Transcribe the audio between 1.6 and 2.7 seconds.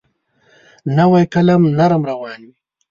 نرم روان وي.